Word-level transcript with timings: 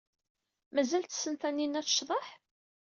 Mazal 0.73 1.03
tessen 1.05 1.35
Taninna 1.35 1.77
ad 1.79 1.85
tecḍeḥ? 1.85 2.27